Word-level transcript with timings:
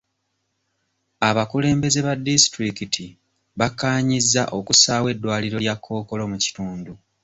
Abakulembeze 1.29 1.99
ba 2.07 2.13
disitulikiti 2.27 3.05
bakkaanyizza 3.59 4.41
okusaawo 4.57 5.07
eddwaliro 5.13 5.57
lya 5.63 5.75
Kkookolo 5.77 6.23
mu 6.31 6.37
kitundu. 6.43 6.93